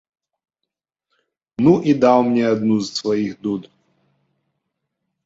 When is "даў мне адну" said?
2.05-2.77